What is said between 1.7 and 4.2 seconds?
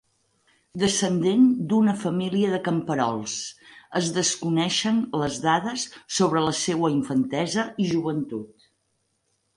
d'una família de camperols es